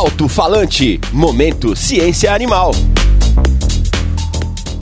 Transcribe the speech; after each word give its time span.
Alto 0.00 0.28
Falante, 0.28 0.98
Momento 1.12 1.76
Ciência 1.76 2.32
Animal. 2.32 2.70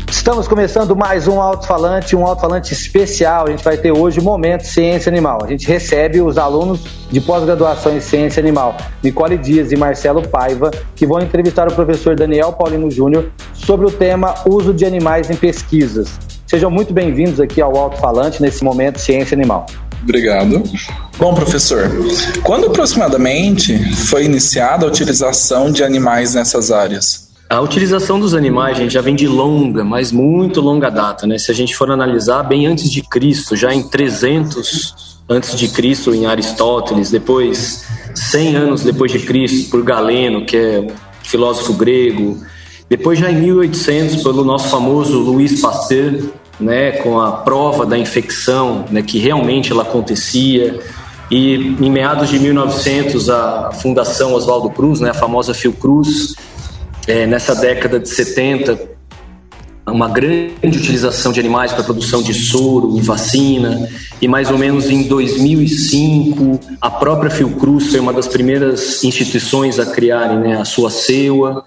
Estamos 0.09 0.47
começando 0.47 0.95
mais 0.95 1.27
um 1.27 1.41
alto-falante, 1.41 2.15
um 2.15 2.25
alto-falante 2.25 2.73
especial. 2.73 3.49
A 3.49 3.51
gente 3.51 3.65
vai 3.65 3.77
ter 3.77 3.91
hoje 3.91 4.21
o 4.21 4.23
Momento 4.23 4.65
Ciência 4.65 5.11
Animal. 5.11 5.41
A 5.43 5.49
gente 5.49 5.67
recebe 5.67 6.21
os 6.21 6.39
alunos 6.39 6.85
de 7.11 7.21
pós-graduação 7.21 7.97
em 7.97 8.01
Ciência 8.01 8.41
Animal, 8.41 8.77
Nicole 9.03 9.37
Dias 9.37 9.73
e 9.73 9.77
Marcelo 9.77 10.23
Paiva, 10.29 10.71
que 10.95 11.05
vão 11.05 11.19
entrevistar 11.19 11.67
o 11.67 11.75
professor 11.75 12.15
Daniel 12.15 12.53
Paulino 12.53 12.89
Júnior 12.89 13.29
sobre 13.53 13.87
o 13.89 13.91
tema 13.91 14.37
Uso 14.49 14.73
de 14.73 14.85
Animais 14.85 15.29
em 15.31 15.35
Pesquisas. 15.35 16.17
Sejam 16.47 16.71
muito 16.71 16.95
bem-vindos 16.95 17.41
aqui 17.41 17.61
ao 17.61 17.77
Alto-Falante 17.77 18.41
nesse 18.41 18.63
Momento 18.63 19.01
Ciência 19.01 19.35
Animal. 19.35 19.67
Obrigado. 20.01 20.63
Bom, 21.19 21.35
professor, 21.35 21.91
quando 22.45 22.69
aproximadamente 22.69 23.77
foi 23.93 24.25
iniciada 24.25 24.87
a 24.87 24.89
utilização 24.89 25.69
de 25.69 25.83
animais 25.83 26.35
nessas 26.35 26.71
áreas? 26.71 27.29
A 27.51 27.61
utilização 27.61 28.21
dos 28.21 28.35
animais, 28.35 28.77
gente, 28.77 28.95
já 28.95 29.01
vem 29.01 29.17
de 29.17 29.27
longa, 29.27 29.83
mas 29.83 30.13
muito 30.13 30.61
longa 30.61 30.89
data, 30.89 31.27
né? 31.27 31.37
Se 31.37 31.51
a 31.51 31.55
gente 31.55 31.75
for 31.75 31.91
analisar, 31.91 32.45
bem 32.45 32.67
antes 32.67 32.89
de 32.89 33.03
Cristo, 33.03 33.57
já 33.57 33.75
em 33.75 33.83
300 33.83 35.19
antes 35.29 35.59
de 35.59 35.67
Cristo 35.67 36.15
em 36.15 36.27
Aristóteles, 36.27 37.11
depois 37.11 37.85
100 38.15 38.57
anos 38.57 38.83
depois 38.85 39.11
de 39.11 39.19
Cristo 39.19 39.71
por 39.71 39.83
Galeno, 39.83 40.47
que 40.47 40.57
é 40.57 40.81
um 40.81 40.89
filósofo 41.25 41.73
grego, 41.73 42.39
depois 42.89 43.19
já 43.19 43.29
em 43.29 43.41
1800 43.41 44.23
pelo 44.23 44.45
nosso 44.45 44.69
famoso 44.69 45.19
Louis 45.19 45.61
Pasteur, 45.61 46.15
né, 46.61 46.93
com 46.93 47.21
a 47.21 47.33
prova 47.33 47.85
da 47.85 47.99
infecção, 47.99 48.85
né, 48.91 49.03
que 49.03 49.19
realmente 49.19 49.71
ela 49.71 49.83
acontecia, 49.83 50.81
e 51.31 51.77
em 51.81 51.91
meados 51.91 52.31
de 52.31 52.39
1900 52.39 53.29
a 53.29 53.71
Fundação 53.73 54.33
Oswaldo 54.33 54.71
Cruz, 54.71 55.01
né, 55.01 55.11
a 55.11 55.15
famosa 55.15 55.53
Fiocruz, 55.53 56.35
é, 57.07 57.27
nessa 57.27 57.55
década 57.55 57.99
de 57.99 58.09
70, 58.09 58.99
uma 59.87 60.09
grande 60.09 60.55
utilização 60.63 61.33
de 61.33 61.41
animais 61.41 61.73
para 61.73 61.83
produção 61.83 62.23
de 62.23 62.35
soro 62.35 62.97
e 62.97 63.01
vacina, 63.01 63.89
e 64.21 64.29
mais 64.29 64.51
ou 64.51 64.59
menos 64.59 64.91
em 64.91 65.05
2005, 65.05 66.61
a 66.81 66.91
própria 66.91 67.31
Fiocruz 67.31 67.89
foi 67.89 68.01
uma 68.01 68.13
das 68.13 68.29
primeiras 68.29 69.03
instituições 69.05 69.79
a 69.79 69.87
criarem 69.87 70.39
né, 70.39 70.61
a 70.61 70.65
sua 70.65 70.91
CEUA, 70.91 71.65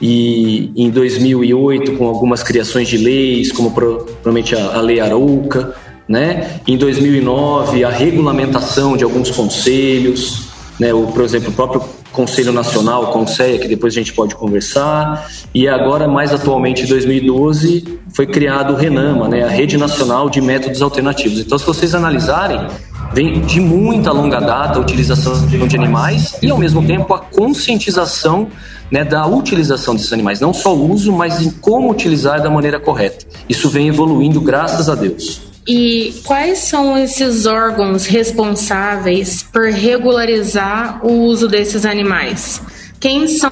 e 0.00 0.70
em 0.76 0.90
2008, 0.90 1.96
com 1.96 2.06
algumas 2.06 2.42
criações 2.42 2.86
de 2.86 2.98
leis, 2.98 3.50
como 3.50 3.70
provavelmente 3.70 4.54
a, 4.54 4.76
a 4.76 4.80
Lei 4.80 5.00
Arouca, 5.00 5.74
né? 6.08 6.60
em 6.66 6.76
2009, 6.76 7.84
a 7.84 7.90
regulamentação 7.90 8.96
de 8.96 9.04
alguns 9.04 9.30
conselhos, 9.30 10.48
né? 10.78 10.92
o, 10.92 11.06
por 11.06 11.24
exemplo, 11.24 11.50
o 11.50 11.52
próprio 11.52 11.82
Conselho 12.16 12.50
Nacional, 12.50 13.08
Conselho, 13.08 13.60
que 13.60 13.68
depois 13.68 13.92
a 13.92 13.96
gente 13.96 14.14
pode 14.14 14.34
conversar, 14.34 15.28
e 15.54 15.68
agora, 15.68 16.08
mais 16.08 16.32
atualmente, 16.32 16.82
em 16.82 16.86
2012, 16.86 18.00
foi 18.14 18.26
criado 18.26 18.72
o 18.72 18.76
RENAMA, 18.76 19.28
né, 19.28 19.44
a 19.44 19.48
Rede 19.48 19.76
Nacional 19.76 20.30
de 20.30 20.40
Métodos 20.40 20.80
Alternativos. 20.80 21.38
Então, 21.38 21.58
se 21.58 21.66
vocês 21.66 21.94
analisarem, 21.94 22.58
vem 23.12 23.42
de 23.42 23.60
muita 23.60 24.12
longa 24.12 24.40
data 24.40 24.78
a 24.78 24.82
utilização 24.82 25.46
de 25.46 25.76
animais 25.76 26.38
e, 26.42 26.50
ao 26.50 26.56
mesmo 26.56 26.82
tempo, 26.86 27.12
a 27.12 27.18
conscientização 27.18 28.48
né, 28.90 29.04
da 29.04 29.26
utilização 29.26 29.94
desses 29.94 30.12
animais, 30.12 30.40
não 30.40 30.54
só 30.54 30.74
o 30.74 30.90
uso, 30.90 31.12
mas 31.12 31.42
em 31.42 31.50
como 31.50 31.90
utilizar 31.90 32.42
da 32.42 32.48
maneira 32.48 32.80
correta. 32.80 33.26
Isso 33.46 33.68
vem 33.68 33.88
evoluindo, 33.88 34.40
graças 34.40 34.88
a 34.88 34.94
Deus. 34.94 35.45
E 35.66 36.14
quais 36.24 36.58
são 36.58 36.96
esses 36.96 37.44
órgãos 37.44 38.06
responsáveis 38.06 39.42
por 39.42 39.64
regularizar 39.64 41.04
o 41.04 41.24
uso 41.24 41.48
desses 41.48 41.84
animais? 41.84 42.62
Quem 43.00 43.26
são 43.26 43.50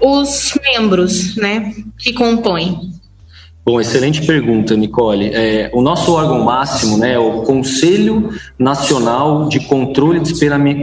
os 0.00 0.56
membros 0.72 1.34
né, 1.36 1.72
que 1.98 2.12
compõem? 2.12 2.92
Bom, 3.64 3.80
excelente 3.80 4.24
pergunta, 4.24 4.76
Nicole. 4.76 5.30
É, 5.34 5.70
o 5.72 5.82
nosso 5.82 6.12
órgão 6.12 6.44
máximo 6.44 6.98
né, 6.98 7.14
é 7.14 7.18
o 7.18 7.42
Conselho 7.42 8.30
Nacional 8.58 9.48
de 9.48 9.58
Controle 9.60 10.20
de 10.20 10.32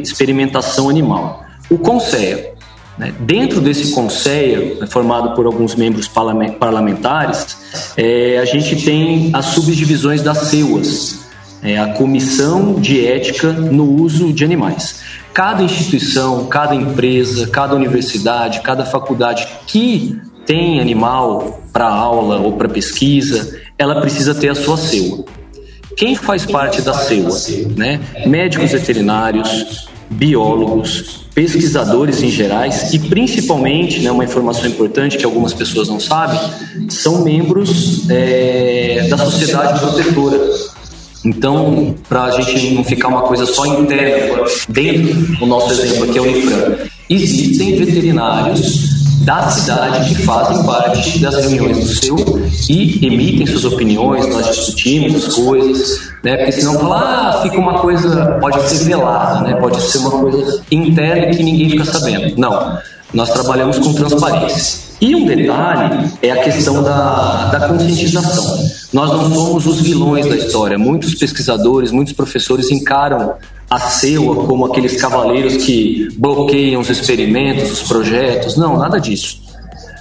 Experimentação 0.02 0.90
Animal, 0.90 1.46
o 1.70 1.78
CONSEA. 1.78 2.53
Né? 2.98 3.14
Dentro 3.22 3.60
desse 3.60 3.92
conselho, 3.94 4.80
né, 4.80 4.88
formado 4.88 5.36
por 5.36 5.46
alguns 5.46 5.76
membros 5.76 6.08
parlamentares, 6.08 7.58
é, 7.98 8.38
a 8.38 8.46
gente 8.46 8.84
tem 8.84 9.32
as 9.34 9.46
subdivisões 9.48 10.22
das 10.22 10.50
CEUAS, 10.50 11.24
é, 11.64 11.80
a 11.80 11.94
Comissão 11.94 12.80
de 12.80 13.06
Ética 13.06 13.52
no 13.52 14.02
Uso 14.02 14.32
de 14.32 14.44
Animais. 14.44 15.02
Cada 15.34 15.64
instituição, 15.64 16.46
cada 16.46 16.76
empresa, 16.76 17.48
cada 17.48 17.76
universidade, 17.76 18.62
cada 18.62 18.86
faculdade 18.86 19.48
que 19.66 20.20
tem 20.46 20.80
animal 20.80 21.62
para 21.72 21.88
aula 21.88 22.38
ou 22.38 22.54
para 22.54 22.70
pesquisa, 22.70 23.60
ela 23.78 24.00
precisa 24.02 24.36
ter 24.36 24.50
a 24.50 24.56
sua 24.56 24.78
CEUA. 24.78 25.26
Quem 25.96 26.16
faz 26.16 26.46
parte 26.46 26.82
da 26.82 26.94
CEUA? 26.94 27.36
Né? 27.76 28.00
Médicos 28.28 28.72
veterinários, 28.72 29.88
biólogos, 30.10 31.26
pesquisadores 31.34 32.22
em 32.22 32.30
gerais 32.30 32.94
e 32.94 33.00
principalmente, 33.00 34.00
né, 34.02 34.12
uma 34.12 34.24
informação 34.24 34.68
importante 34.68 35.18
que 35.18 35.26
algumas 35.26 35.54
pessoas 35.54 35.90
não 35.90 36.00
sabem, 36.00 36.40
são 36.90 37.24
membros 37.24 38.10
é, 38.10 39.08
da 39.10 39.18
sociedade 39.18 39.80
protetora. 39.80 40.40
Então, 41.26 41.96
para 42.10 42.24
a 42.24 42.42
gente 42.42 42.74
não 42.74 42.84
ficar 42.84 43.08
uma 43.08 43.22
coisa 43.22 43.46
só 43.46 43.66
interna, 43.66 44.44
dentro 44.68 45.14
do 45.38 45.46
nosso 45.46 45.72
exemplo 45.72 46.10
aqui 46.10 46.18
é 46.18 46.22
o 46.22 46.26
Unifran, 46.26 46.76
existem 47.10 47.78
veterinários 47.78 48.93
da 49.24 49.50
cidade 49.50 50.10
que 50.10 50.22
fazem 50.24 50.64
parte 50.64 51.20
das 51.20 51.36
reuniões 51.36 51.80
do 51.80 51.88
seu 51.88 52.16
e 52.70 53.06
emitem 53.06 53.48
suas 53.48 53.66
opiniões, 53.66 54.28
nós 54.28 54.48
discutimos 54.48 55.16
as 55.16 55.34
coisas, 55.34 56.12
né? 56.24 56.38
Porque 56.38 56.52
senão 56.52 56.80
fala, 56.80 57.00
ah, 57.00 57.42
fica 57.42 57.58
uma 57.58 57.80
coisa, 57.80 58.38
pode 58.40 58.62
ser 58.64 58.84
velada, 58.86 59.42
né? 59.42 59.56
Pode 59.56 59.82
ser 59.82 60.00
uma 60.00 60.12
coisa 60.12 60.62
interna 60.72 61.34
que 61.34 61.42
ninguém 61.42 61.70
fica 61.70 61.86
sabendo. 61.86 62.38
Não, 62.38 62.78
nós 63.14 63.30
trabalhamos 63.32 63.80
com 63.80 63.94
transparência. 63.94 64.93
E 65.04 65.14
um 65.14 65.26
detalhe 65.26 66.10
é 66.22 66.32
a 66.32 66.42
questão 66.42 66.82
da, 66.82 67.48
da 67.48 67.68
conscientização. 67.68 68.58
Nós 68.94 69.12
não 69.12 69.34
somos 69.34 69.68
os 69.68 69.82
vilões 69.82 70.26
da 70.28 70.38
história. 70.38 70.78
Muitos 70.78 71.14
pesquisadores, 71.14 71.92
muitos 71.92 72.14
professores 72.14 72.72
encaram 72.72 73.34
a 73.70 73.80
CEUA 73.82 74.48
como 74.48 74.66
aqueles 74.66 75.02
cavaleiros 75.02 75.58
que 75.58 76.08
bloqueiam 76.18 76.80
os 76.80 76.90
experimentos, 76.90 77.70
os 77.70 77.84
projetos. 77.84 78.56
Não, 78.56 78.78
nada 78.78 78.98
disso. 78.98 79.42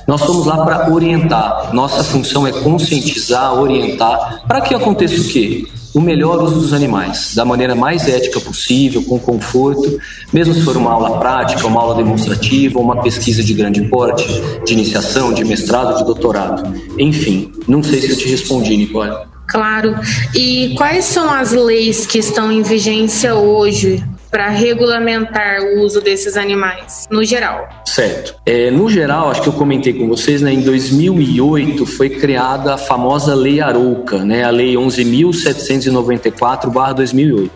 Nós 0.06 0.20
estamos 0.20 0.46
lá 0.46 0.64
para 0.64 0.92
orientar. 0.92 1.74
Nossa 1.74 2.04
função 2.04 2.46
é 2.46 2.52
conscientizar, 2.52 3.54
orientar, 3.54 4.44
para 4.46 4.60
que 4.60 4.72
aconteça 4.72 5.20
o 5.20 5.24
quê? 5.24 5.64
O 5.94 6.00
melhor 6.00 6.42
uso 6.42 6.58
dos 6.58 6.72
animais, 6.72 7.34
da 7.34 7.44
maneira 7.44 7.74
mais 7.74 8.08
ética 8.08 8.40
possível, 8.40 9.02
com 9.02 9.18
conforto, 9.18 9.98
mesmo 10.32 10.54
se 10.54 10.62
for 10.62 10.76
uma 10.76 10.90
aula 10.90 11.18
prática, 11.18 11.66
uma 11.66 11.80
aula 11.80 11.94
demonstrativa, 11.96 12.78
uma 12.78 13.02
pesquisa 13.02 13.42
de 13.42 13.52
grande 13.52 13.82
porte, 13.82 14.26
de 14.64 14.72
iniciação, 14.72 15.34
de 15.34 15.44
mestrado, 15.44 15.98
de 15.98 16.04
doutorado. 16.04 16.62
Enfim, 16.98 17.52
não 17.68 17.82
sei 17.82 18.00
se 18.00 18.10
eu 18.10 18.16
te 18.16 18.28
respondi, 18.28 18.76
Nicole. 18.76 19.12
Claro. 19.46 19.94
E 20.34 20.74
quais 20.78 21.04
são 21.04 21.30
as 21.30 21.52
leis 21.52 22.06
que 22.06 22.18
estão 22.18 22.50
em 22.50 22.62
vigência 22.62 23.34
hoje 23.34 24.02
para 24.32 24.48
regulamentar 24.48 25.60
o 25.60 25.82
uso 25.82 26.00
desses 26.00 26.36
animais, 26.38 27.06
no 27.10 27.22
geral? 27.22 27.68
Certo. 27.84 28.34
É, 28.46 28.70
no 28.70 28.88
geral, 28.88 29.30
acho 29.30 29.42
que 29.42 29.50
eu 29.50 29.52
comentei 29.52 29.92
com 29.92 30.08
vocês, 30.08 30.40
né, 30.40 30.50
em 30.50 30.62
2008 30.62 31.84
foi 31.84 32.08
criada 32.08 32.72
a 32.72 32.78
famosa 32.78 33.34
Lei 33.34 33.60
Arouca, 33.60 34.24
né, 34.24 34.42
a 34.42 34.48
Lei 34.48 34.72
11.794-2008. 34.72 37.50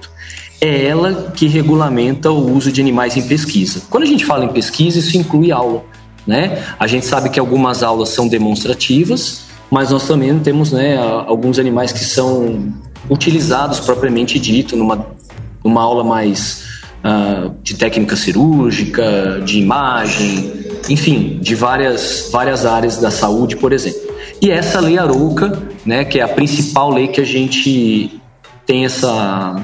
É 0.60 0.84
ela 0.84 1.32
que 1.34 1.46
regulamenta 1.46 2.30
o 2.30 2.54
uso 2.54 2.70
de 2.70 2.82
animais 2.82 3.16
em 3.16 3.26
pesquisa. 3.26 3.80
Quando 3.88 4.02
a 4.02 4.06
gente 4.06 4.26
fala 4.26 4.44
em 4.44 4.48
pesquisa, 4.48 4.98
isso 4.98 5.16
inclui 5.16 5.50
aula. 5.50 5.82
Né? 6.26 6.62
A 6.78 6.86
gente 6.86 7.06
sabe 7.06 7.30
que 7.30 7.40
algumas 7.40 7.82
aulas 7.82 8.10
são 8.10 8.28
demonstrativas, 8.28 9.46
mas 9.70 9.90
nós 9.90 10.06
também 10.06 10.38
temos 10.40 10.72
né, 10.72 10.98
alguns 10.98 11.58
animais 11.58 11.90
que 11.90 12.04
são 12.04 12.70
utilizados 13.08 13.80
propriamente 13.80 14.38
dito 14.38 14.76
numa, 14.76 15.06
numa 15.64 15.82
aula 15.82 16.04
mais 16.04 16.65
uh, 17.06 17.54
de 17.62 17.74
técnica 17.74 18.16
cirúrgica, 18.16 19.40
de 19.44 19.60
imagem, 19.60 20.52
enfim, 20.88 21.38
de 21.40 21.54
várias, 21.54 22.28
várias 22.32 22.66
áreas 22.66 22.98
da 22.98 23.10
saúde, 23.10 23.56
por 23.56 23.72
exemplo. 23.72 24.00
E 24.40 24.50
essa 24.50 24.80
lei 24.80 24.98
Arouca, 24.98 25.62
né, 25.84 26.04
que 26.04 26.18
é 26.18 26.22
a 26.22 26.28
principal 26.28 26.90
lei 26.90 27.08
que 27.08 27.20
a 27.20 27.24
gente 27.24 28.20
tem 28.66 28.84
essa 28.84 29.62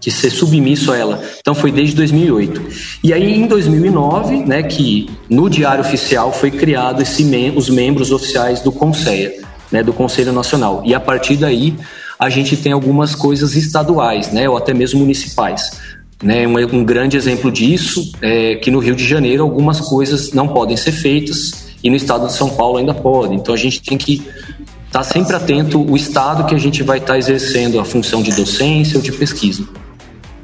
que 0.00 0.10
ser 0.10 0.30
submisso 0.30 0.90
a 0.90 0.98
ela. 0.98 1.22
Então 1.38 1.54
foi 1.54 1.70
desde 1.70 1.94
2008. 1.94 2.60
E 3.04 3.12
aí 3.12 3.34
em 3.34 3.46
2009, 3.46 4.38
né, 4.44 4.60
que 4.64 5.08
no 5.30 5.48
Diário 5.48 5.80
Oficial 5.80 6.32
foi 6.32 6.50
criado 6.50 7.00
esse 7.02 7.22
mem 7.24 7.56
os 7.56 7.70
membros 7.70 8.10
oficiais 8.10 8.60
do 8.60 8.72
Conselho, 8.72 9.46
né, 9.70 9.80
do 9.80 9.92
Conselho 9.92 10.32
Nacional. 10.32 10.82
E 10.84 10.92
a 10.92 10.98
partir 10.98 11.36
daí 11.36 11.76
a 12.18 12.28
gente 12.28 12.56
tem 12.56 12.72
algumas 12.72 13.14
coisas 13.14 13.54
estaduais, 13.54 14.32
né, 14.32 14.48
ou 14.48 14.56
até 14.56 14.74
mesmo 14.74 15.00
municipais. 15.00 15.70
Né, 16.22 16.46
um, 16.46 16.56
um 16.76 16.84
grande 16.84 17.16
exemplo 17.16 17.50
disso 17.50 18.12
é 18.22 18.54
que 18.54 18.70
no 18.70 18.78
Rio 18.78 18.94
de 18.94 19.06
Janeiro 19.06 19.42
algumas 19.42 19.80
coisas 19.80 20.32
não 20.32 20.48
podem 20.48 20.76
ser 20.76 20.92
feitas 20.92 21.72
e 21.82 21.90
no 21.90 21.96
estado 21.96 22.26
de 22.26 22.32
São 22.32 22.50
Paulo 22.50 22.78
ainda 22.78 22.94
podem. 22.94 23.38
Então 23.38 23.54
a 23.54 23.58
gente 23.58 23.82
tem 23.82 23.98
que 23.98 24.14
estar 24.86 25.00
tá 25.00 25.02
sempre 25.02 25.34
atento 25.34 25.82
o 25.82 25.96
estado 25.96 26.46
que 26.46 26.54
a 26.54 26.58
gente 26.58 26.82
vai 26.82 26.98
estar 26.98 27.14
tá 27.14 27.18
exercendo 27.18 27.80
a 27.80 27.84
função 27.84 28.22
de 28.22 28.32
docência 28.32 28.96
ou 28.96 29.02
de 29.02 29.10
pesquisa. 29.10 29.66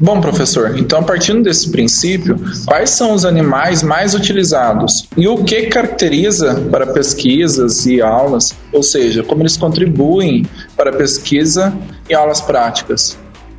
Bom, 0.00 0.20
professor, 0.20 0.78
então 0.78 1.02
partindo 1.02 1.42
desse 1.42 1.70
princípio, 1.70 2.38
quais 2.64 2.90
são 2.90 3.12
os 3.14 3.24
animais 3.24 3.82
mais 3.82 4.14
utilizados 4.14 5.08
e 5.16 5.26
o 5.26 5.42
que 5.42 5.62
caracteriza 5.66 6.54
para 6.70 6.86
pesquisas 6.86 7.84
e 7.84 8.00
aulas, 8.00 8.54
ou 8.72 8.82
seja, 8.82 9.24
como 9.24 9.42
eles 9.42 9.56
contribuem 9.56 10.46
para 10.76 10.90
a 10.90 10.96
pesquisa 10.96 11.76
e 12.08 12.14
aulas 12.14 12.40
práticas? 12.40 13.18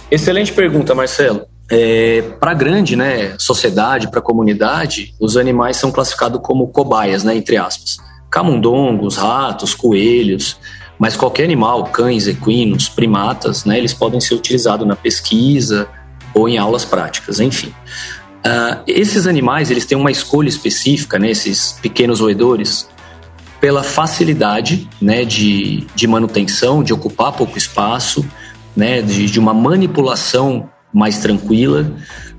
Excelente 0.10 0.54
pergunta, 0.54 0.95
Marcelo. 0.95 1.49
É, 1.71 2.24
para 2.39 2.51
a 2.51 2.54
grande 2.54 2.95
né, 2.95 3.36
sociedade, 3.38 4.10
para 4.10 4.19
a 4.19 4.24
comunidade, 4.24 5.13
os 5.19 5.38
animais 5.38 5.77
são 5.77 5.92
classificados 5.92 6.42
como 6.42 6.68
cobaias, 6.68 7.24
né, 7.24 7.36
entre 7.36 7.57
aspas. 7.57 7.98
Camundongos, 8.30 9.18
ratos, 9.18 9.74
coelhos, 9.74 10.57
mas 10.98 11.16
qualquer 11.16 11.44
animal, 11.44 11.86
cães, 11.86 12.27
equinos, 12.27 12.89
primatas, 12.89 13.66
né, 13.66 13.77
eles 13.77 13.94
podem 13.94 14.19
ser 14.19 14.33
utilizados 14.33 14.88
na 14.88 14.95
pesquisa, 14.95 15.88
ou 16.33 16.50
em 16.50 16.57
aulas 16.57 16.86
práticas, 16.86 17.39
enfim. 17.39 17.74
Uh, 18.39 18.81
esses 18.88 19.27
animais 19.27 19.69
eles 19.69 19.86
têm 19.86 19.98
uma 19.98 20.12
escolha 20.12 20.50
específica, 20.50 21.19
né, 21.19 21.30
esses 21.30 21.74
pequenos 21.81 22.19
roedores, 22.19 22.89
pela 23.60 23.83
facilidade 23.83 24.89
né, 25.01 25.25
de, 25.25 25.86
de 25.94 26.07
manutenção, 26.07 26.81
de 26.81 26.94
ocupar 26.94 27.33
pouco 27.33 27.57
espaço, 27.57 28.25
né, 28.75 29.01
de, 29.01 29.25
de 29.25 29.39
uma 29.39 29.54
manipulação 29.54 30.69
mais 30.94 31.19
tranquila, 31.19 31.91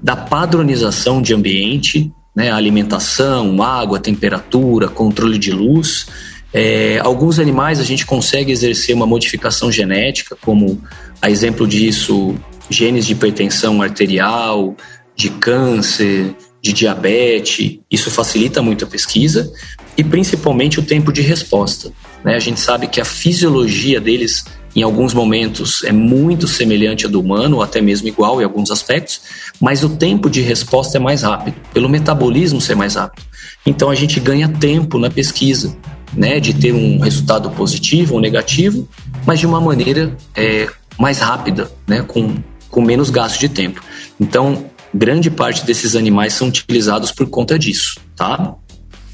da 0.02 0.16
padronização 0.16 1.20
de 1.22 1.34
ambiente, 1.34 2.12
né, 2.34 2.50
alimentação, 2.50 3.62
água, 3.62 3.98
temperatura, 3.98 4.88
controle 4.88 5.38
de 5.38 5.50
luz. 5.50 6.06
É, 6.52 6.98
alguns 7.02 7.38
animais 7.38 7.78
a 7.78 7.84
gente 7.84 8.06
consegue 8.06 8.50
exercer 8.50 8.94
uma 8.94 9.06
modificação 9.06 9.70
genética, 9.70 10.36
como 10.40 10.80
a 11.20 11.30
exemplo 11.30 11.66
disso 11.66 12.34
genes 12.68 13.06
de 13.06 13.12
hipertensão 13.12 13.82
arterial, 13.82 14.76
de 15.14 15.28
câncer, 15.28 16.34
de 16.62 16.72
diabetes. 16.72 17.80
Isso 17.90 18.10
facilita 18.10 18.62
muito 18.62 18.84
a 18.84 18.88
pesquisa 18.88 19.52
e 19.96 20.04
principalmente 20.04 20.78
o 20.78 20.82
tempo 20.82 21.12
de 21.12 21.20
resposta. 21.20 21.92
Né? 22.24 22.36
A 22.36 22.38
gente 22.38 22.60
sabe 22.60 22.86
que 22.86 23.00
a 23.00 23.04
fisiologia 23.04 24.00
deles, 24.00 24.44
em 24.74 24.82
alguns 24.82 25.12
momentos, 25.12 25.82
é 25.84 25.92
muito 25.92 26.46
semelhante 26.46 27.06
à 27.06 27.08
do 27.08 27.20
humano, 27.20 27.56
ou 27.56 27.62
até 27.62 27.80
mesmo 27.80 28.08
igual 28.08 28.40
em 28.40 28.44
alguns 28.44 28.70
aspectos, 28.70 29.20
mas 29.60 29.82
o 29.82 29.90
tempo 29.90 30.30
de 30.30 30.40
resposta 30.40 30.98
é 30.98 31.00
mais 31.00 31.22
rápido, 31.22 31.56
pelo 31.72 31.88
metabolismo 31.88 32.60
ser 32.60 32.76
mais 32.76 32.94
rápido. 32.94 33.24
Então 33.66 33.90
a 33.90 33.94
gente 33.94 34.20
ganha 34.20 34.48
tempo 34.48 34.98
na 34.98 35.10
pesquisa, 35.10 35.76
né, 36.14 36.40
de 36.40 36.54
ter 36.54 36.72
um 36.72 36.98
resultado 37.00 37.50
positivo 37.50 38.14
ou 38.14 38.20
negativo, 38.20 38.88
mas 39.26 39.38
de 39.38 39.46
uma 39.46 39.60
maneira 39.60 40.16
é, 40.34 40.68
mais 40.98 41.18
rápida, 41.18 41.70
né, 41.86 42.02
com 42.02 42.36
com 42.70 42.80
menos 42.80 43.10
gasto 43.10 43.38
de 43.38 43.48
tempo. 43.48 43.82
Então, 44.18 44.66
grande 44.94 45.30
parte 45.30 45.64
desses 45.66 45.96
animais 45.96 46.34
são 46.34 46.48
utilizados 46.48 47.10
por 47.10 47.28
conta 47.28 47.58
disso, 47.58 47.98
tá? 48.16 48.54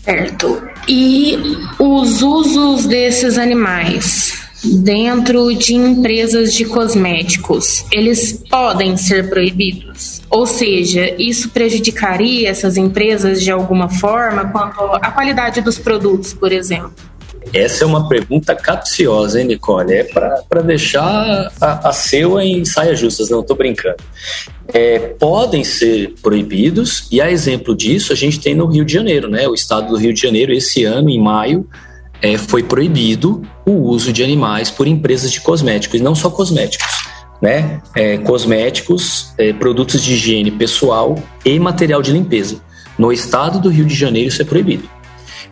Certo. 0.05 0.63
E 0.87 1.37
os 1.79 2.23
usos 2.23 2.87
desses 2.87 3.39
animais 3.39 4.46
dentro 4.67 5.55
de 5.55 5.75
empresas 5.75 6.53
de 6.53 6.65
cosméticos, 6.65 7.85
eles 7.93 8.43
podem 8.51 8.97
ser 8.97 9.29
proibidos? 9.29 10.23
Ou 10.29 10.47
seja, 10.47 11.15
isso 11.19 11.51
prejudicaria 11.51 12.49
essas 12.49 12.77
empresas 12.77 13.43
de 13.43 13.51
alguma 13.51 13.89
forma 13.89 14.47
quanto 14.51 14.81
à 15.03 15.11
qualidade 15.11 15.61
dos 15.61 15.79
produtos, 15.79 16.35
por 16.35 16.53
exemplo? 16.53 16.93
Essa 17.53 17.85
é 17.85 17.87
uma 17.87 18.09
pergunta 18.09 18.55
capciosa, 18.55 19.41
hein, 19.41 19.47
Nicole? 19.47 19.95
É 19.95 20.03
para 20.03 20.63
deixar 20.63 21.53
a, 21.61 21.89
a 21.89 21.93
seua 21.93 22.45
em 22.45 22.65
justas, 22.95 23.31
não 23.31 23.41
estou 23.41 23.57
brincando. 23.57 23.97
É, 24.69 24.99
podem 24.99 25.63
ser 25.63 26.15
proibidos, 26.21 27.07
e 27.11 27.21
a 27.21 27.31
exemplo 27.31 27.75
disso 27.75 28.13
a 28.13 28.17
gente 28.17 28.41
tem 28.41 28.55
no 28.55 28.67
Rio 28.67 28.85
de 28.85 28.93
Janeiro, 28.93 29.29
né? 29.29 29.47
O 29.47 29.55
estado 29.55 29.89
do 29.89 29.97
Rio 29.97 30.13
de 30.13 30.21
Janeiro, 30.21 30.53
esse 30.53 30.85
ano, 30.85 31.09
em 31.09 31.23
maio, 31.23 31.67
é, 32.23 32.39
foi 32.39 32.63
proibido 32.63 33.43
o 33.65 33.73
uso 33.73 34.13
de 34.13 34.23
animais 34.23 34.71
por 34.71 34.87
empresas 34.87 35.33
de 35.33 35.41
cosméticos, 35.41 36.01
e 36.01 36.03
não 36.03 36.15
só 36.15 36.31
cosméticos. 36.31 36.87
Né? 37.41 37.83
É, 37.95 38.17
cosméticos, 38.19 39.33
é, 39.37 39.53
produtos 39.53 40.03
de 40.03 40.15
higiene 40.15 40.51
pessoal 40.51 41.17
e 41.45 41.59
material 41.59 42.01
de 42.01 42.11
limpeza. 42.11 42.63
No 42.99 43.13
estado 43.13 43.61
do 43.61 43.69
Rio 43.69 43.85
de 43.85 43.95
Janeiro, 43.95 44.29
isso 44.29 44.41
é 44.41 44.45
proibido. 44.45 44.89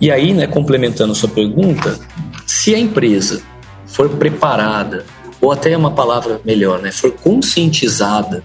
E 0.00 0.11
aí, 0.11 0.32
né, 0.32 0.46
complementando 0.46 1.12
a 1.12 1.14
sua 1.14 1.28
pergunta, 1.28 1.99
se 2.46 2.75
a 2.75 2.78
empresa 2.78 3.43
for 3.87 4.08
preparada, 4.08 5.05
ou 5.40 5.52
até 5.52 5.76
uma 5.76 5.90
palavra 5.90 6.40
melhor, 6.44 6.81
né, 6.81 6.90
for 6.90 7.12
conscientizada 7.12 8.43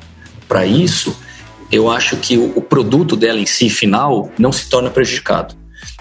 para 0.47 0.65
isso, 0.65 1.15
eu 1.71 1.89
acho 1.89 2.17
que 2.17 2.37
o, 2.37 2.57
o 2.57 2.61
produto 2.61 3.15
dela 3.15 3.39
em 3.39 3.45
si, 3.45 3.69
final, 3.69 4.29
não 4.37 4.51
se 4.51 4.69
torna 4.69 4.89
prejudicado. 4.89 5.55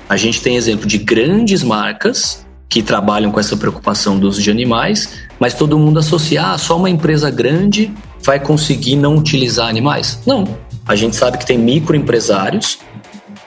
A 0.09 0.17
gente 0.17 0.41
tem 0.41 0.57
exemplo 0.57 0.87
de 0.87 0.99
grandes 0.99 1.63
marcas 1.63 2.47
que 2.69 2.83
trabalham 2.83 3.31
com 3.31 3.41
essa 3.41 3.57
preocupação 3.57 4.19
do 4.19 4.29
uso 4.29 4.43
de 4.43 4.51
animais, 4.51 5.21
mas 5.39 5.55
todo 5.55 5.79
mundo 5.79 5.99
associa, 5.99 6.53
ah, 6.53 6.59
só 6.59 6.77
uma 6.77 6.91
empresa 6.91 7.31
grande 7.31 7.93
vai 8.23 8.39
conseguir 8.39 8.97
não 8.97 9.17
utilizar 9.17 9.69
animais. 9.69 10.21
Não. 10.27 10.59
A 10.87 10.95
gente 10.95 11.17
sabe 11.17 11.39
que 11.39 11.47
tem 11.47 11.59
microempresários 11.59 12.79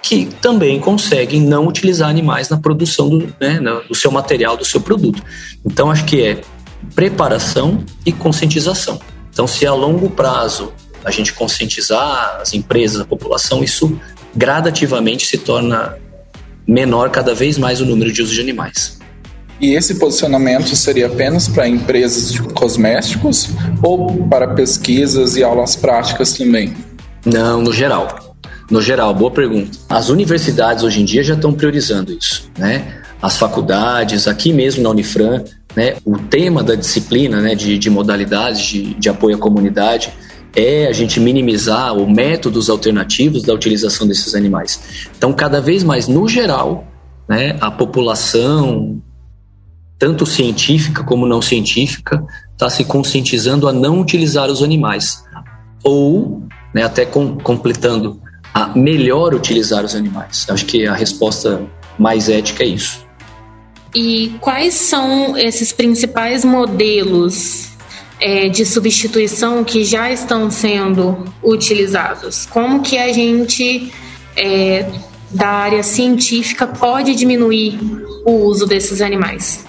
que 0.01 0.25
também 0.41 0.79
conseguem 0.79 1.41
não 1.41 1.67
utilizar 1.67 2.09
animais 2.09 2.49
na 2.49 2.57
produção 2.57 3.09
do, 3.09 3.33
né, 3.39 3.59
do 3.87 3.93
seu 3.93 4.11
material, 4.11 4.57
do 4.57 4.65
seu 4.65 4.81
produto. 4.81 5.23
Então, 5.63 5.91
acho 5.91 6.05
que 6.05 6.21
é 6.21 6.41
preparação 6.95 7.83
e 8.05 8.11
conscientização. 8.11 8.99
Então, 9.31 9.47
se 9.47 9.65
a 9.65 9.73
longo 9.73 10.09
prazo 10.09 10.73
a 11.05 11.11
gente 11.11 11.33
conscientizar 11.33 12.39
as 12.41 12.53
empresas, 12.53 13.01
a 13.01 13.05
população, 13.05 13.63
isso 13.63 13.97
gradativamente 14.35 15.25
se 15.25 15.37
torna 15.37 15.95
menor 16.71 17.09
cada 17.09 17.35
vez 17.35 17.57
mais 17.57 17.81
o 17.81 17.85
número 17.85 18.11
de 18.11 18.21
uso 18.21 18.33
de 18.33 18.41
animais. 18.41 18.99
E 19.59 19.75
esse 19.75 19.95
posicionamento 19.95 20.75
seria 20.75 21.07
apenas 21.07 21.47
para 21.47 21.67
empresas 21.67 22.31
de 22.31 22.41
cosméticos 22.41 23.49
ou 23.83 24.27
para 24.27 24.47
pesquisas 24.55 25.35
e 25.35 25.43
aulas 25.43 25.75
práticas 25.75 26.33
também? 26.33 26.73
Não, 27.25 27.61
no 27.61 27.71
geral 27.71 28.31
no 28.71 28.81
geral, 28.81 29.13
boa 29.13 29.29
pergunta. 29.29 29.77
As 29.89 30.07
universidades 30.07 30.81
hoje 30.81 31.01
em 31.01 31.05
dia 31.05 31.21
já 31.21 31.33
estão 31.33 31.51
priorizando 31.51 32.13
isso, 32.13 32.49
né? 32.57 33.01
As 33.21 33.37
faculdades, 33.37 34.29
aqui 34.29 34.53
mesmo 34.53 34.81
na 34.81 34.89
Unifran, 34.89 35.43
né? 35.75 35.97
O 36.05 36.17
tema 36.17 36.63
da 36.63 36.73
disciplina, 36.73 37.41
né? 37.41 37.53
De, 37.53 37.77
de 37.77 37.89
modalidades 37.89 38.61
de, 38.61 38.93
de 38.93 39.09
apoio 39.09 39.35
à 39.35 39.39
comunidade 39.39 40.13
é 40.55 40.87
a 40.87 40.91
gente 40.91 41.19
minimizar 41.19 41.93
os 41.93 42.07
métodos 42.07 42.69
alternativos 42.69 43.43
da 43.43 43.53
utilização 43.53 44.07
desses 44.07 44.35
animais. 44.35 45.07
Então, 45.17 45.31
cada 45.33 45.61
vez 45.61 45.83
mais, 45.83 46.07
no 46.07 46.27
geral, 46.27 46.87
né? 47.31 47.57
A 47.61 47.71
população, 47.71 49.01
tanto 49.97 50.25
científica 50.25 51.01
como 51.03 51.25
não 51.25 51.41
científica, 51.41 52.21
está 52.51 52.69
se 52.69 52.83
conscientizando 52.83 53.69
a 53.69 53.73
não 53.73 54.01
utilizar 54.01 54.49
os 54.49 54.61
animais. 54.61 55.23
Ou, 55.83 56.43
né, 56.75 56.83
até 56.83 57.05
com, 57.05 57.37
completando 57.37 58.21
a 58.53 58.67
melhor 58.77 59.33
utilizar 59.33 59.85
os 59.85 59.95
animais. 59.95 60.45
Acho 60.49 60.65
que 60.65 60.85
a 60.85 60.93
resposta 60.93 61.61
mais 61.97 62.27
ética 62.27 62.63
é 62.63 62.67
isso. 62.67 63.05
E 63.95 64.35
quais 64.41 64.73
são 64.73 65.37
esses 65.37 65.71
principais 65.71 66.43
modelos 66.43 67.70
é, 68.21 68.47
de 68.47 68.63
substituição 68.65 69.63
que 69.63 69.83
já 69.83 70.11
estão 70.11 70.49
sendo 70.51 71.25
utilizados? 71.43 72.45
Como 72.45 72.81
que 72.81 72.97
a 72.97 73.11
gente 73.11 73.91
é, 74.37 74.85
da 75.31 75.47
área 75.47 75.83
científica 75.83 76.67
pode 76.67 77.15
diminuir 77.15 77.79
o 78.25 78.31
uso 78.45 78.67
desses 78.67 79.01
animais? 79.01 79.65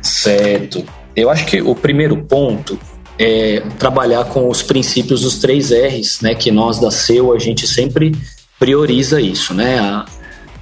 Certo. 0.00 0.84
Eu 1.14 1.28
acho 1.28 1.44
que 1.46 1.60
o 1.60 1.74
primeiro 1.74 2.16
ponto 2.24 2.78
é, 3.18 3.60
trabalhar 3.78 4.24
com 4.24 4.48
os 4.48 4.62
princípios 4.62 5.22
dos 5.22 5.38
três 5.38 5.70
R's, 5.70 6.20
né, 6.20 6.34
que 6.34 6.50
nós 6.50 6.80
da 6.80 6.90
SEU 6.90 7.34
a 7.34 7.38
gente 7.38 7.66
sempre 7.66 8.14
prioriza 8.58 9.20
isso, 9.20 9.52
né, 9.52 9.78
a, 9.78 10.06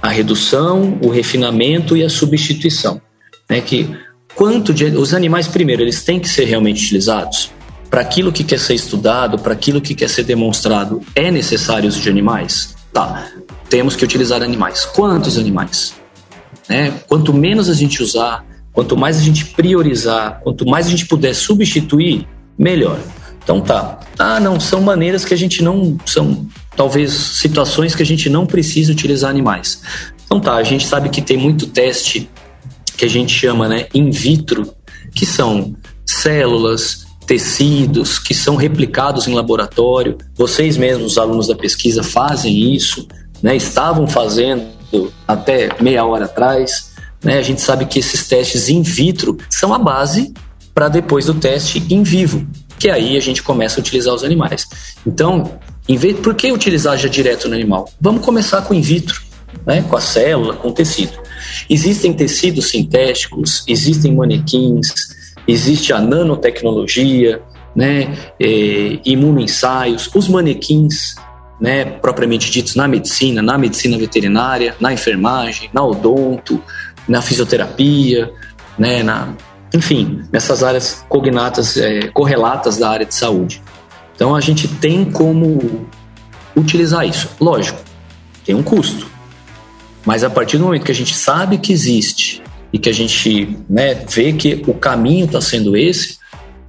a 0.01 0.09
redução, 0.09 0.97
o 1.01 1.09
refinamento 1.09 1.95
e 1.95 2.03
a 2.03 2.09
substituição, 2.09 3.01
né, 3.49 3.61
que 3.61 3.95
quanto 4.35 4.73
de, 4.73 4.85
os 4.85 5.13
animais 5.13 5.47
primeiro 5.47 5.81
eles 5.81 6.03
têm 6.03 6.19
que 6.19 6.29
ser 6.29 6.45
realmente 6.45 6.83
utilizados 6.83 7.51
para 7.89 8.01
aquilo 8.01 8.31
que 8.31 8.43
quer 8.43 8.59
ser 8.59 8.73
estudado, 8.73 9.37
para 9.37 9.53
aquilo 9.53 9.81
que 9.81 9.93
quer 9.93 10.09
ser 10.09 10.23
demonstrado, 10.23 11.01
é 11.13 11.29
necessário 11.29 11.85
o 11.85 11.87
uso 11.89 11.99
de 11.99 12.09
animais? 12.09 12.75
Tá, 12.93 13.27
temos 13.69 13.95
que 13.95 14.03
utilizar 14.03 14.41
animais. 14.41 14.85
Quantos 14.85 15.37
animais? 15.37 15.93
Né? 16.69 16.93
Quanto 17.07 17.33
menos 17.33 17.69
a 17.69 17.73
gente 17.73 18.01
usar, 18.01 18.45
quanto 18.71 18.95
mais 18.95 19.17
a 19.17 19.21
gente 19.21 19.45
priorizar, 19.45 20.39
quanto 20.41 20.65
mais 20.65 20.87
a 20.87 20.89
gente 20.89 21.05
puder 21.05 21.33
substituir, 21.33 22.27
melhor. 22.57 22.99
Então 23.43 23.59
tá. 23.59 23.99
Ah, 24.17 24.39
não, 24.39 24.59
são 24.59 24.81
maneiras 24.81 25.25
que 25.25 25.33
a 25.33 25.37
gente 25.37 25.63
não. 25.63 25.97
São 26.05 26.47
talvez 26.75 27.11
situações 27.11 27.95
que 27.95 28.03
a 28.03 28.05
gente 28.05 28.29
não 28.29 28.45
precisa 28.45 28.91
utilizar 28.91 29.29
animais. 29.29 29.81
Então 30.25 30.39
tá, 30.39 30.55
a 30.55 30.63
gente 30.63 30.87
sabe 30.87 31.09
que 31.09 31.21
tem 31.21 31.37
muito 31.37 31.67
teste 31.67 32.29
que 33.01 33.05
a 33.05 33.09
gente 33.09 33.33
chama 33.33 33.67
né, 33.67 33.87
in 33.95 34.11
vitro, 34.11 34.75
que 35.11 35.25
são 35.25 35.75
células, 36.05 37.07
tecidos 37.25 38.19
que 38.19 38.35
são 38.35 38.55
replicados 38.55 39.27
em 39.27 39.33
laboratório. 39.33 40.19
Vocês 40.35 40.77
mesmos, 40.77 41.13
os 41.13 41.17
alunos 41.17 41.47
da 41.47 41.55
pesquisa, 41.55 42.03
fazem 42.03 42.75
isso, 42.75 43.07
né, 43.41 43.55
estavam 43.55 44.05
fazendo 44.05 44.67
até 45.27 45.69
meia 45.81 46.05
hora 46.05 46.25
atrás. 46.25 46.91
Né, 47.23 47.39
a 47.39 47.41
gente 47.41 47.59
sabe 47.61 47.87
que 47.87 47.97
esses 47.97 48.27
testes 48.27 48.69
in 48.69 48.83
vitro 48.83 49.35
são 49.49 49.73
a 49.73 49.79
base 49.79 50.31
para 50.71 50.87
depois 50.87 51.25
do 51.25 51.33
teste 51.33 51.83
em 51.89 52.03
vivo, 52.03 52.45
que 52.77 52.87
aí 52.87 53.17
a 53.17 53.19
gente 53.19 53.41
começa 53.41 53.79
a 53.79 53.81
utilizar 53.81 54.13
os 54.13 54.23
animais. 54.23 54.67
Então, 55.07 55.59
em 55.89 55.97
vez, 55.97 56.19
por 56.19 56.35
que 56.35 56.51
utilizar 56.51 56.95
já 56.99 57.09
direto 57.09 57.49
no 57.49 57.55
animal? 57.55 57.91
Vamos 57.99 58.23
começar 58.23 58.61
com 58.61 58.75
in 58.75 58.81
vitro, 58.81 59.19
né, 59.65 59.81
com 59.81 59.95
a 59.95 60.01
célula, 60.01 60.55
com 60.55 60.69
o 60.69 60.73
tecido. 60.73 61.19
Existem 61.69 62.13
tecidos 62.13 62.69
sintéticos, 62.69 63.63
existem 63.67 64.15
manequins, 64.15 64.93
existe 65.47 65.93
a 65.93 65.99
nanotecnologia, 65.99 67.41
né, 67.75 68.15
é, 68.39 68.99
imunoensaios, 69.05 70.09
os 70.13 70.27
manequins, 70.27 71.15
né, 71.59 71.85
propriamente 71.85 72.49
ditos 72.51 72.75
na 72.75 72.87
medicina, 72.87 73.41
na 73.41 73.57
medicina 73.57 73.97
veterinária, 73.97 74.75
na 74.79 74.91
enfermagem, 74.91 75.69
na 75.73 75.83
odonto, 75.83 76.61
na 77.07 77.21
fisioterapia, 77.21 78.31
né, 78.77 79.03
na, 79.03 79.33
enfim, 79.73 80.23
nessas 80.31 80.63
áreas 80.63 81.05
cognatas, 81.07 81.77
é, 81.77 82.07
correlatas 82.07 82.77
da 82.77 82.89
área 82.89 83.05
de 83.05 83.13
saúde. 83.13 83.61
Então 84.15 84.35
a 84.35 84.41
gente 84.41 84.67
tem 84.67 85.05
como 85.05 85.87
utilizar 86.55 87.07
isso. 87.07 87.29
Lógico, 87.39 87.79
tem 88.45 88.55
um 88.55 88.63
custo. 88.63 89.10
Mas 90.05 90.23
a 90.23 90.29
partir 90.29 90.57
do 90.57 90.65
momento 90.65 90.85
que 90.85 90.91
a 90.91 90.95
gente 90.95 91.15
sabe 91.15 91.57
que 91.57 91.71
existe 91.71 92.41
e 92.73 92.79
que 92.79 92.89
a 92.89 92.93
gente 92.93 93.57
né, 93.69 93.93
vê 93.93 94.33
que 94.33 94.63
o 94.67 94.73
caminho 94.73 95.25
está 95.25 95.41
sendo 95.41 95.75
esse, 95.75 96.17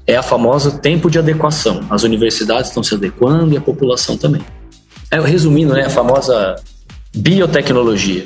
é 0.06 0.16
a 0.16 0.22
famosa 0.22 0.72
tempo 0.72 1.10
de 1.10 1.18
adequação. 1.18 1.80
As 1.88 2.02
universidades 2.02 2.68
estão 2.68 2.82
se 2.82 2.94
adequando 2.94 3.54
e 3.54 3.56
a 3.56 3.60
população 3.60 4.16
também. 4.16 4.42
É, 5.10 5.20
resumindo, 5.20 5.74
né, 5.74 5.86
a 5.86 5.90
famosa 5.90 6.56
biotecnologia. 7.14 8.24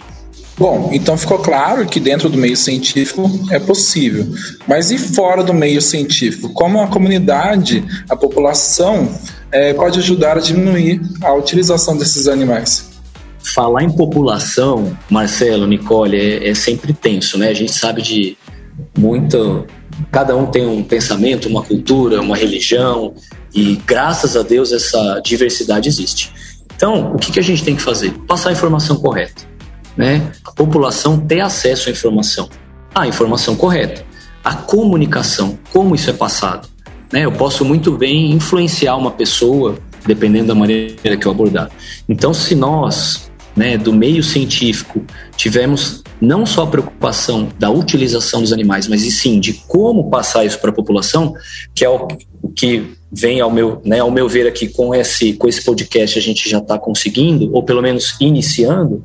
Bom, 0.59 0.91
então 0.93 1.19
ficou 1.19 1.39
claro 1.39 1.85
que 1.85 2.01
dentro 2.01 2.31
do 2.31 2.39
meio 2.39 2.57
científico 2.57 3.31
é 3.51 3.59
possível. 3.59 4.27
Mas 4.67 4.91
e 4.91 4.97
fora 4.97 5.43
do 5.43 5.53
meio 5.53 5.83
científico? 5.83 6.49
Como 6.55 6.81
a 6.81 6.87
comunidade, 6.87 7.85
a 8.09 8.17
população, 8.17 9.13
é, 9.53 9.75
pode 9.75 9.99
ajudar 9.99 10.39
a 10.39 10.41
diminuir 10.41 11.03
a 11.23 11.35
utilização 11.35 11.97
desses 11.97 12.27
animais? 12.27 12.96
Falar 13.55 13.83
em 13.83 13.91
população, 13.91 14.97
Marcelo, 15.09 15.67
Nicole, 15.67 16.17
é, 16.17 16.49
é 16.49 16.55
sempre 16.55 16.93
tenso, 16.93 17.39
né? 17.39 17.49
A 17.49 17.55
gente 17.55 17.73
sabe 17.73 18.03
de 18.03 18.37
muito. 18.99 19.67
Cada 20.11 20.37
um 20.37 20.47
tem 20.47 20.67
um 20.67 20.83
pensamento, 20.83 21.49
uma 21.49 21.63
cultura, 21.63 22.21
uma 22.21 22.37
religião, 22.37 23.15
e 23.55 23.77
graças 23.87 24.37
a 24.37 24.43
Deus 24.43 24.73
essa 24.73 25.21
diversidade 25.25 25.89
existe. 25.89 26.33
Então, 26.75 27.15
o 27.15 27.19
que, 27.19 27.33
que 27.33 27.41
a 27.41 27.43
gente 27.43 27.65
tem 27.65 27.75
que 27.75 27.83
fazer? 27.83 28.13
Passar 28.27 28.51
a 28.51 28.53
informação 28.53 28.97
correta 28.97 29.57
né, 29.97 30.31
a 30.45 30.53
população 30.53 31.19
ter 31.19 31.41
acesso 31.41 31.89
à 31.89 31.93
informação. 31.93 32.49
A 32.95 33.07
informação 33.07 33.57
correta, 33.57 34.05
a 34.45 34.55
comunicação, 34.55 35.59
como 35.73 35.95
isso 35.95 36.11
é 36.11 36.13
passado. 36.13 36.69
Né? 37.13 37.25
Eu 37.25 37.33
posso 37.33 37.65
muito 37.65 37.93
bem 37.93 38.33
influenciar 38.33 38.97
uma 38.97 39.11
pessoa, 39.11 39.77
dependendo 40.07 40.49
da 40.49 40.55
maneira 40.55 41.17
que 41.17 41.27
eu 41.27 41.31
abordar. 41.31 41.71
Então, 42.09 42.33
se 42.33 42.55
nós, 42.55 43.31
né, 43.57 43.79
do 43.79 43.93
meio 43.93 44.23
científico, 44.23 45.03
tivermos 45.37 46.03
não 46.21 46.45
só 46.45 46.65
a 46.65 46.67
preocupação 46.67 47.49
da 47.59 47.71
utilização 47.71 48.41
dos 48.43 48.53
animais, 48.53 48.87
mas 48.87 49.03
e 49.03 49.11
sim 49.11 49.41
de 49.41 49.55
como 49.67 50.11
passar 50.11 50.45
isso 50.45 50.59
para 50.59 50.71
a 50.71 50.75
população, 50.75 51.35
que 51.75 51.85
é 51.85 51.89
o 51.89 52.07
que 52.55 52.95
vem 53.11 53.41
ao 53.41 53.51
meu, 53.51 53.81
né, 53.85 54.01
ao 54.01 54.11
meu 54.11 54.29
ver 54.29 54.47
aqui 54.47 54.69
com 54.69 54.95
esse, 54.95 55.33
com 55.35 55.49
esse 55.49 55.65
podcast 55.65 56.19
a 56.19 56.23
gente 56.23 56.49
já 56.49 56.59
está 56.59 56.79
conseguindo, 56.79 57.51
ou 57.55 57.63
pelo 57.63 57.81
menos 57.81 58.17
iniciando, 58.21 59.03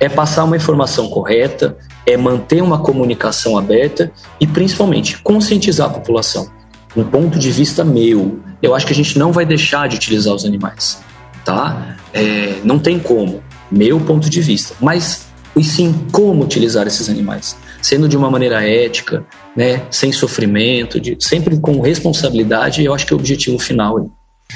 é 0.00 0.08
passar 0.08 0.44
uma 0.44 0.56
informação 0.56 1.08
correta, 1.08 1.76
é 2.06 2.16
manter 2.16 2.62
uma 2.62 2.78
comunicação 2.78 3.56
aberta 3.56 4.10
e 4.40 4.46
principalmente 4.46 5.22
conscientizar 5.22 5.90
a 5.90 5.92
população. 5.92 6.50
Um 6.96 7.04
ponto 7.04 7.38
de 7.38 7.50
vista 7.50 7.84
meu, 7.84 8.40
eu 8.62 8.74
acho 8.74 8.86
que 8.86 8.92
a 8.92 8.96
gente 8.96 9.18
não 9.18 9.32
vai 9.32 9.46
deixar 9.46 9.88
de 9.88 9.96
utilizar 9.96 10.34
os 10.34 10.44
animais, 10.44 11.02
tá? 11.44 11.96
É, 12.12 12.56
não 12.64 12.78
tem 12.78 12.98
como, 12.98 13.42
meu 13.72 13.98
ponto 14.00 14.28
de 14.28 14.40
vista. 14.40 14.74
Mas 14.80 15.32
e 15.56 15.62
sim 15.62 16.06
como 16.10 16.44
utilizar 16.44 16.86
esses 16.86 17.08
animais, 17.08 17.56
sendo 17.80 18.08
de 18.08 18.16
uma 18.16 18.30
maneira 18.30 18.66
ética, 18.66 19.24
né, 19.56 19.82
sem 19.90 20.12
sofrimento, 20.12 21.00
de, 21.00 21.16
sempre 21.20 21.58
com 21.58 21.80
responsabilidade. 21.80 22.84
Eu 22.84 22.94
acho 22.94 23.06
que 23.06 23.12
é 23.12 23.16
o 23.16 23.18
objetivo 23.18 23.58
final. 23.58 24.10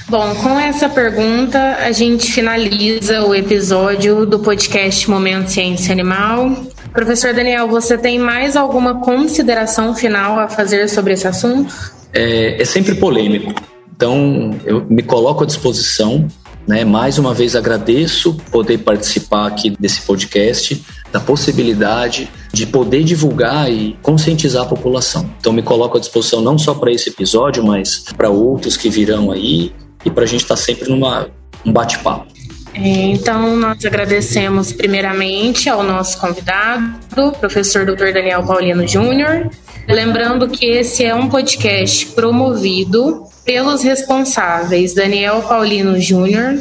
Bom, 0.08 0.34
com 0.36 0.58
essa 0.58 0.88
pergunta 0.88 1.58
a 1.80 1.90
gente 1.90 2.30
finaliza 2.30 3.24
o 3.24 3.34
episódio 3.34 4.26
do 4.26 4.38
podcast 4.38 5.08
Momento 5.08 5.48
Ciência 5.48 5.92
Animal. 5.92 6.54
Professor 6.92 7.34
Daniel, 7.34 7.68
você 7.68 7.96
tem 7.96 8.18
mais 8.18 8.56
alguma 8.56 9.00
consideração 9.00 9.94
final 9.94 10.38
a 10.38 10.48
fazer 10.48 10.88
sobre 10.88 11.14
esse 11.14 11.26
assunto? 11.26 11.74
É, 12.12 12.60
é 12.60 12.64
sempre 12.64 12.94
polêmico, 12.94 13.54
então 13.94 14.58
eu 14.64 14.86
me 14.88 15.02
coloco 15.02 15.44
à 15.44 15.46
disposição. 15.46 16.26
Né? 16.66 16.84
Mais 16.84 17.18
uma 17.18 17.32
vez 17.32 17.54
agradeço 17.54 18.34
poder 18.50 18.78
participar 18.78 19.46
aqui 19.46 19.70
desse 19.78 20.02
podcast, 20.02 20.84
da 21.12 21.20
possibilidade 21.20 22.28
de 22.52 22.66
poder 22.66 23.04
divulgar 23.04 23.70
e 23.70 23.96
conscientizar 24.02 24.64
a 24.64 24.66
população. 24.66 25.30
Então 25.38 25.52
me 25.52 25.62
coloco 25.62 25.96
à 25.96 26.00
disposição 26.00 26.40
não 26.40 26.58
só 26.58 26.74
para 26.74 26.90
esse 26.90 27.10
episódio, 27.10 27.64
mas 27.64 28.04
para 28.16 28.28
outros 28.28 28.76
que 28.76 28.88
virão 28.88 29.30
aí 29.30 29.72
e 30.04 30.10
para 30.10 30.24
a 30.24 30.26
gente 30.26 30.42
estar 30.42 30.56
tá 30.56 30.60
sempre 30.60 30.88
numa 30.88 31.28
um 31.64 31.72
bate-papo. 31.72 32.26
É, 32.74 32.78
então, 32.78 33.56
nós 33.56 33.84
agradecemos 33.84 34.72
primeiramente 34.72 35.68
ao 35.68 35.82
nosso 35.82 36.18
convidado, 36.18 36.94
professor 37.40 37.86
Dr. 37.86 38.12
Daniel 38.12 38.44
Paulino 38.44 38.86
Júnior. 38.86 39.50
Lembrando 39.88 40.48
que 40.48 40.66
esse 40.66 41.04
é 41.04 41.14
um 41.14 41.28
podcast 41.28 42.06
promovido 42.06 43.24
pelos 43.44 43.82
responsáveis 43.82 44.92
Daniel 44.92 45.42
Paulino 45.42 46.00
Júnior, 46.00 46.58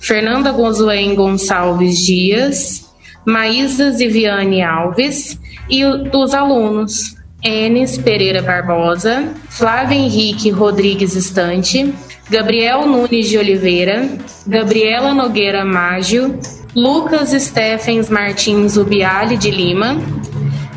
Fernanda 0.00 0.50
Gonzoen 0.50 1.14
Gonçalves 1.14 1.98
Dias, 1.98 2.90
Maísa 3.26 3.90
Ziviane 3.92 4.62
Alves 4.62 5.38
e 5.68 5.84
os 5.84 6.34
alunos 6.34 7.14
Enes 7.44 7.98
Pereira 7.98 8.40
Barbosa, 8.40 9.32
Flávio 9.50 9.98
Henrique 9.98 10.50
Rodrigues 10.50 11.14
Estante, 11.14 11.92
Gabriel 12.30 12.86
Nunes 12.86 13.28
de 13.28 13.36
Oliveira, 13.36 14.08
Gabriela 14.46 15.12
Nogueira 15.12 15.64
Mágio, 15.64 16.38
Lucas 16.74 17.30
Stephens 17.30 18.08
Martins 18.08 18.78
Ubiali 18.78 19.36
de 19.36 19.50
Lima, 19.50 19.96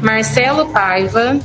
Marcelo 0.02 0.68
Paiva, 0.68 1.40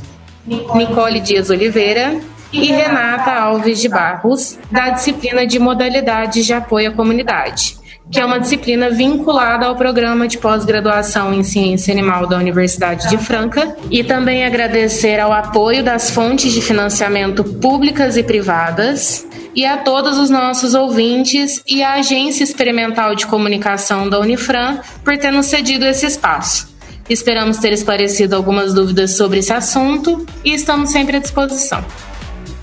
Nicole 0.75 1.21
Dias 1.21 1.49
Oliveira 1.49 2.21
e 2.52 2.73
Renata 2.73 3.33
Alves 3.33 3.80
de 3.80 3.88
Barros, 3.88 4.59
da 4.71 4.90
disciplina 4.90 5.47
de 5.47 5.59
Modalidades 5.59 6.45
de 6.45 6.52
Apoio 6.52 6.90
à 6.90 6.92
Comunidade, 6.92 7.76
que 8.11 8.19
é 8.19 8.25
uma 8.25 8.40
disciplina 8.40 8.90
vinculada 8.90 9.66
ao 9.66 9.76
programa 9.76 10.26
de 10.26 10.38
pós-graduação 10.38 11.33
em 11.33 11.45
Ciência 11.45 11.92
Animal 11.92 12.26
da 12.26 12.37
Universidade 12.37 13.09
de 13.09 13.16
Franca, 13.16 13.76
e 13.88 14.02
também 14.02 14.45
agradecer 14.45 15.21
ao 15.21 15.33
apoio 15.33 15.85
das 15.85 16.11
fontes 16.11 16.52
de 16.52 16.61
financiamento 16.61 17.45
públicas 17.45 18.16
e 18.16 18.23
privadas, 18.25 19.25
e 19.54 19.64
a 19.64 19.76
todos 19.78 20.19
os 20.19 20.30
nossos 20.30 20.75
ouvintes 20.75 21.62
e 21.66 21.83
à 21.83 21.95
Agência 21.95 22.42
Experimental 22.42 23.14
de 23.14 23.26
Comunicação 23.26 24.09
da 24.09 24.19
Unifran 24.19 24.78
por 25.04 25.16
ter 25.16 25.30
nos 25.30 25.47
cedido 25.47 25.87
esse 25.87 26.07
espaço. 26.07 26.69
Esperamos 27.09 27.59
ter 27.59 27.73
esclarecido 27.73 28.37
algumas 28.37 28.73
dúvidas 28.73 29.16
sobre 29.16 29.40
esse 29.40 29.52
assunto 29.52 30.25
e 30.45 30.54
estamos 30.54 30.90
sempre 30.90 31.16
à 31.16 31.21
disposição. 31.21 31.85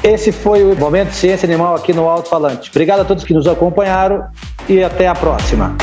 Esse 0.03 0.32
foi 0.32 0.63
o 0.63 0.75
Momento 0.75 1.12
Ciência 1.12 1.48
Animal 1.48 1.75
aqui 1.75 1.91
no 1.91 2.08
Alto 2.08 2.29
Falante. 2.29 2.70
Obrigado 2.70 3.01
a 3.01 3.06
todos 3.06 3.24
que 3.24 3.34
nos 3.34 3.48
acompanharam 3.48 4.27
e 4.70 4.84
até 4.84 5.08
a 5.08 5.15
próxima. 5.15 5.75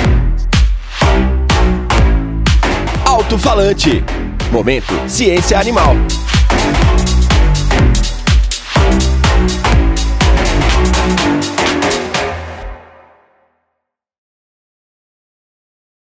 Alto 3.04 3.38
Falante. 3.38 4.02
Momento 4.50 4.94
Ciência 5.08 5.58
Animal. 5.58 5.94